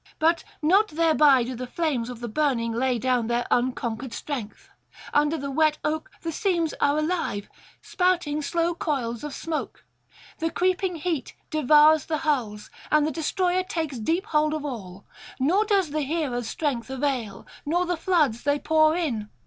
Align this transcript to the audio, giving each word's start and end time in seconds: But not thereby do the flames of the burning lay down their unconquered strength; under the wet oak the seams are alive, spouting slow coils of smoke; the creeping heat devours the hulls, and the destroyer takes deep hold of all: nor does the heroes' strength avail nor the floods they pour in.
But 0.17 0.43
not 0.63 0.87
thereby 0.87 1.43
do 1.43 1.53
the 1.55 1.67
flames 1.67 2.09
of 2.09 2.21
the 2.21 2.27
burning 2.27 2.71
lay 2.73 2.97
down 2.97 3.27
their 3.27 3.45
unconquered 3.51 4.13
strength; 4.13 4.67
under 5.13 5.37
the 5.37 5.51
wet 5.51 5.77
oak 5.83 6.09
the 6.23 6.31
seams 6.31 6.73
are 6.81 6.97
alive, 6.97 7.47
spouting 7.83 8.41
slow 8.41 8.73
coils 8.73 9.23
of 9.23 9.35
smoke; 9.35 9.85
the 10.39 10.49
creeping 10.49 10.95
heat 10.95 11.35
devours 11.51 12.07
the 12.07 12.17
hulls, 12.25 12.71
and 12.89 13.05
the 13.05 13.11
destroyer 13.11 13.61
takes 13.61 13.99
deep 13.99 14.25
hold 14.25 14.55
of 14.55 14.65
all: 14.65 15.05
nor 15.39 15.65
does 15.65 15.91
the 15.91 16.01
heroes' 16.01 16.49
strength 16.49 16.89
avail 16.89 17.45
nor 17.63 17.85
the 17.85 17.95
floods 17.95 18.41
they 18.41 18.57
pour 18.57 18.95
in. 18.95 19.29